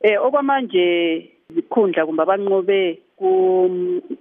[0.00, 0.84] eh okwamanje
[1.50, 2.98] izikhundla kumbe abanqobe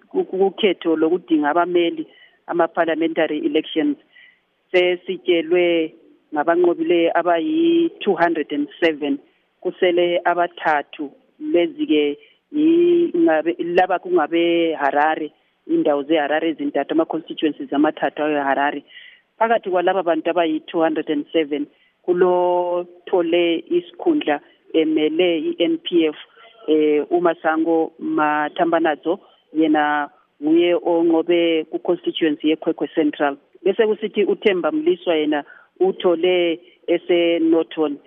[0.09, 2.03] kukhetho lokudinga abameli
[2.47, 3.97] ama-parliamentary elections
[4.71, 5.93] sesitshelwe
[6.33, 9.17] ngabanqobileyo abayi-207
[9.61, 11.11] kusele abathathu.
[11.39, 12.17] Lezi-ke
[13.59, 15.31] laba kungabe Harare
[15.67, 18.83] indawo zeHarare ezintathu ama-constituencies amathathu aweHarare.
[19.37, 21.65] Phakathi kwalaba bantu abayi-207
[22.03, 24.41] kulothole isikhundla
[24.81, 26.17] emele i-NPF
[26.67, 29.19] eh uMasango Mathambanazo
[29.53, 30.09] yena
[30.43, 33.37] nguye onqobe ku-constituency yekhwekhwe central.
[33.63, 35.43] Bese kusithi uthemba mliswa yena
[35.79, 37.97] uthole ese-norton.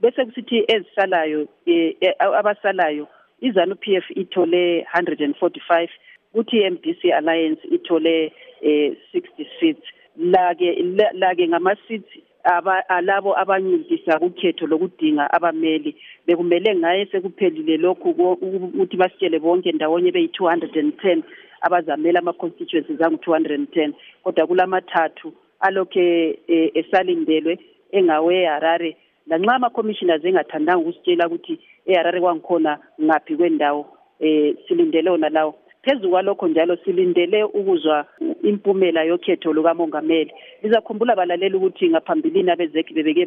[0.00, 3.06] Bese kusithi ezisalayo eh, abasalayo
[3.40, 5.88] izanu PF ithole 145
[6.32, 9.86] kuthi MDC Alliance ithole eh 60 seats
[10.16, 12.10] lake lake ngama seats
[12.44, 15.96] aba alabo abanyindisa ukhetho lokudinga abameli.
[16.26, 21.22] Bekumele ngaye sekuphelile lokhu ukuthi basitshele bonke ndawonye beyi 210
[21.60, 27.58] abazamela ama constituencies angu 210 kodwa kulamathathu alokhe e, esalindelwe
[27.92, 33.86] engawe Harare lanxa ama commissioners engathandanga ukusitshela ukuthi eHarare kwangikhona ngaphi kwendawo
[34.20, 35.54] eh silindele ona lawo.
[35.82, 38.06] Phezu kwalokho njalo silindele ukuzwa
[38.42, 40.32] impumela yokhetho lukamongameli.
[40.62, 43.26] Lizakhumbula balaleli ukuthi ngaphambilini abezeki bebeke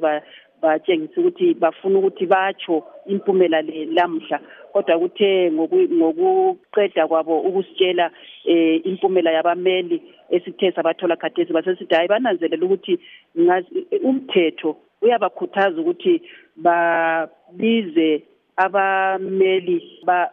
[0.62, 4.40] batshengisa ukuthi bafuna ukuthi batsho impumela le lamhla.
[4.73, 8.12] Kodwa kuthe ngokuqeda kwabo ukusitshela
[8.45, 13.00] eh impumela yabameli esithe sabathola khathesi basesithi hayi bananzelela ukuthi
[14.04, 16.22] umthetho uyabakhuthaza ukuthi
[16.56, 18.23] babize
[18.58, 19.82] abameli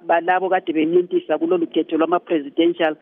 [0.07, 2.97] balabo kade bencintisa kulolu khetho lwama-presidential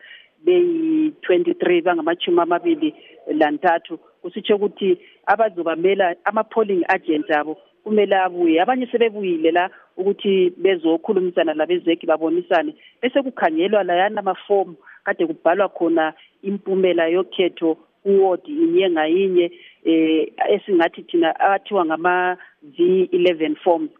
[0.45, 2.95] beyi-23 bangamachumi amabili
[3.27, 8.61] lantathu kusitsho ukuthi abazobamela ama-polling agents abo kumele abuye.
[8.61, 17.07] Abanye sebebuyile la ukuthi bezokhulumisana labezeki babonisane bese kukhangelwa layana amafomu kade kubhalwa khona impumela
[17.07, 19.51] yokhetho kuwodi inye ngayinye
[19.85, 22.37] eh esingathi thina athiwa ngama
[22.77, 23.91] V11 forms.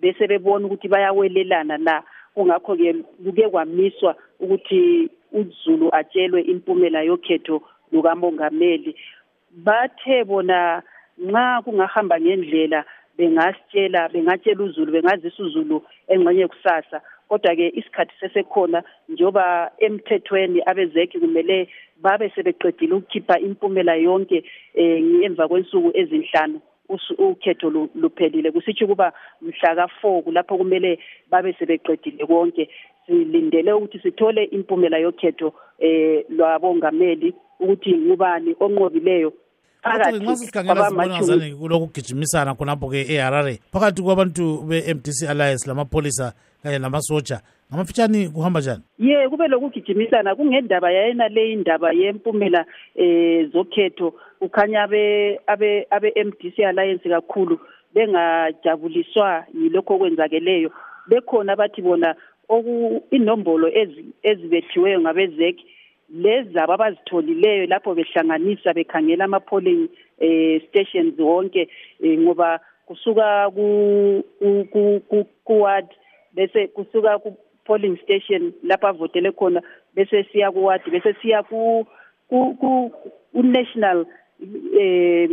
[0.00, 2.02] Bese bebona ukuthi bayawelelana la.
[2.34, 2.94] Kungakho ke
[3.24, 8.94] kuke kwamiswa ukuthi uZulu atshelwe impumela yokhetho lukamongameli.
[9.50, 10.82] Bathe bona
[11.18, 12.84] nxa kungahamba ngendlela
[13.18, 17.00] bengasitshela bengatshela uZulu bengazisa uZulu engxenye kusasa.
[17.28, 21.68] Kodwa ke isikhathi sesekhona njoba emthethweni abezeki kumele
[22.02, 24.44] babe sebeqedile ukukhipha impumela yonke
[24.74, 26.60] eh emva kwensuku ezinhlanu.
[27.18, 28.50] Ukhetho luphelile.
[28.50, 29.12] Kusitsho ukuba
[29.42, 30.98] mhla ka4 kulapho kumele
[31.30, 32.68] babe sebeqedile konke.
[33.06, 39.32] Silindele ukuthi sithole impumela yokhetho eh lwabongameli ukuthi ngubani onqobileyo
[39.82, 47.40] phakathi nxa sikhangela sibona ngazane kulokugijimisana khonapho-ke eharare phakathi kwabantu be-mdc alliance lamapholisa kanye namasoja
[47.70, 48.82] ngamafitshane kuhamba njani?
[48.98, 50.34] Ye kube lokugijimisana.
[50.34, 52.64] Kungendaba yayena le indaba yempumela
[52.96, 54.14] eh zokhetho.
[54.40, 57.58] Ukhanya abe abe abe MDC alliance kakhulu
[57.94, 60.70] bengajabuliswa yilokho okwenzakeleyo.
[61.08, 62.14] Bekhona bathi bona
[62.48, 63.68] oku inombolo
[64.22, 65.66] ezibethiweyo ngabezeki
[66.10, 69.88] lezabo abazitholileyo lapho behlanganisa bekhangela ama-polling
[70.18, 71.68] eh stations wonke
[72.02, 74.24] eh, ngoba kusuka ku
[75.44, 75.86] ku ward
[76.34, 79.60] bese kusuka ku polling station lapho avotele khona
[79.94, 81.84] bese siya ku ward bese siya ku
[82.28, 82.90] ku
[83.42, 84.06] national
[84.80, 85.30] eh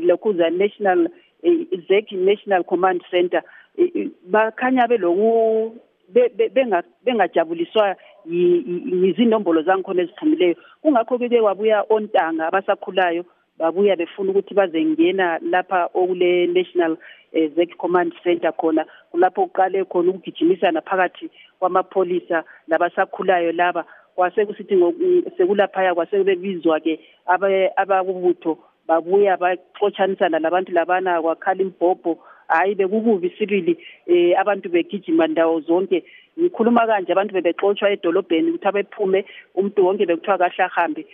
[0.00, 1.08] lokhuza national
[1.88, 3.42] Zeki National Command Center
[4.30, 5.76] bakhanya beloku
[7.04, 7.96] bengajabuliswa
[8.26, 13.24] yizinombolo zangikhona eziphumileyo kungakho ke kwabuya ontanga abasakhulayo
[13.58, 16.96] babuya befuna ukuthi bazengena lapha okule National
[17.32, 23.84] Zeki Command Center khona kulapho uqale khona ukugijimisana phakathi kwamapholisa labasakhulayo laba.
[24.18, 24.74] Kwase kusithi
[25.36, 26.98] sekulaphaya kwase bebizwa ke
[27.76, 28.58] abakubutho
[28.88, 32.18] babuya baxotshanisana labantu labana kwakhala imbhobho
[32.48, 36.04] hayi bekukubi sibili eh abantu begijima ndawo zonke.
[36.38, 39.24] Ngikhuluma kanje abantu bebexotshwa edolobheni ukuthi abephume
[39.54, 41.06] umuntu wonke bekuthiwa kahle ahambe